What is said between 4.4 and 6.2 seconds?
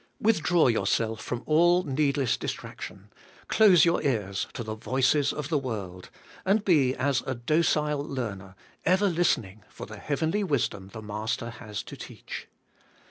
to the voices of the world,